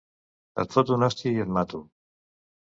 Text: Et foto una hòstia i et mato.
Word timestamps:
Et 0.63 0.73
foto 0.77 0.95
una 0.95 1.09
hòstia 1.09 1.35
i 1.35 1.45
et 1.45 1.53
mato. 1.59 1.83